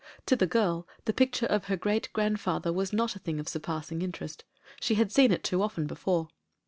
[0.25, 4.01] To the girl the picture of her great grandfather was not a thing of surpassing
[4.01, 4.43] interest—
[4.81, 6.29] she had seen it too often before.